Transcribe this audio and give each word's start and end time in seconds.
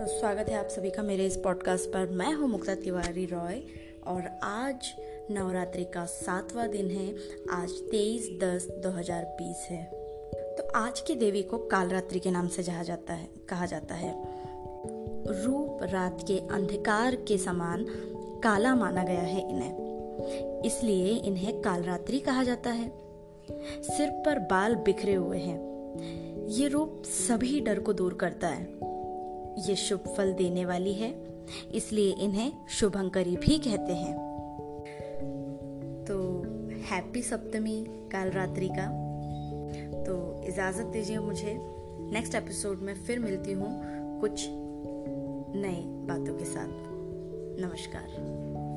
स्वागत 0.00 0.48
है 0.48 0.56
आप 0.56 0.68
सभी 0.68 0.90
का 0.90 1.02
मेरे 1.02 1.26
इस 1.26 1.36
पॉडकास्ट 1.36 1.88
पर। 1.88 2.06
मैं 2.06 2.32
हूँ 2.32 2.48
मुक्ता 2.48 2.74
तिवारी 2.74 3.24
रॉय 3.26 3.60
और 4.06 4.38
आज 4.42 4.94
नवरात्रि 5.30 5.84
का 5.84 6.04
सातवां 6.04 6.68
दिन 6.70 6.90
है। 6.90 7.08
आज 7.50 7.70
तेईस 7.70 8.28
दस 8.42 8.68
दो 8.70 8.90
हज़ार 8.90 9.24
बीस 9.24 9.66
है। 9.70 9.84
तो 10.58 10.68
आज 10.76 11.00
की 11.00 11.14
देवी 11.14 11.42
को 11.42 11.58
कालरात्रि 11.58 12.20
के 12.20 12.30
नाम 12.30 12.48
से 12.48 12.62
जहा 12.62 12.82
जाता 12.82 13.14
है, 13.14 13.28
कहा 13.48 13.66
जाता 13.66 13.94
है। 13.94 14.14
रूप, 15.44 15.78
रात 15.82 16.24
के 16.28 16.38
अंधकार 16.38 17.16
के 17.16 17.38
समान 17.38 17.86
काला 18.44 18.74
माना 18.74 19.02
गया 19.02 19.20
है 19.20 19.50
इन्हें। 19.50 20.62
इसलिए 20.62 21.16
इन्हें 21.16 21.60
कालरात्रि 21.60 22.18
कहा 22.18 22.44
जाता 22.44 22.70
है। 22.70 22.88
सिर 23.82 24.10
पर 24.26 24.38
बाल 24.38 24.74
बिखरे 24.74 25.14
हुए 25.14 25.38
हैं। 25.38 26.46
ये 26.48 26.68
रूप 26.68 27.02
सभी 27.04 27.60
डर 27.60 27.78
को 27.78 27.92
दूर 27.92 28.14
करता 28.14 28.48
है। 28.48 28.97
ये 29.58 29.76
शुभ 29.76 30.14
फल 30.16 30.32
देने 30.32 30.64
वाली 30.64 30.92
है, 30.94 31.14
इसलिए 31.74 32.12
इन्हें 32.12 32.52
शुभंकरी 32.68 33.36
भी 33.36 33.58
कहते 33.58 33.92
हैं। 33.92 34.14
तो 36.08 36.16
हैप्पी 36.90 37.22
सप्तमी 37.22 37.84
काल 38.12 38.30
रात्रि 38.30 38.68
का। 38.68 38.86
तो 40.04 40.42
इजाज़त 40.48 40.86
दीजिए 40.86 41.18
मुझे, 41.18 41.58
नेक्स्ट 42.12 42.34
एपिसोड 42.34 42.78
में 42.78 42.94
फिर 42.94 43.18
मिलती 43.18 43.52
हूँ 43.52 44.20
कुछ 44.20 44.46
नए 45.56 45.82
बातों 46.06 46.38
के 46.38 46.44
साथ। 46.44 46.68
नमस्कार। 47.60 48.67